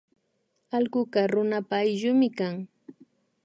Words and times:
Allkuka 0.77 1.19
runapa 1.31 1.75
ayllumi 1.83 2.29
kan 2.37 2.55